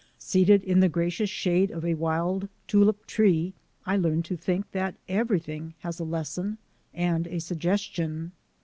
[0.17, 3.53] Seated in the gracious shade of a wild tulip tree,
[3.85, 6.57] I learned to think that everything has a lesson
[6.91, 8.31] and a suggestion.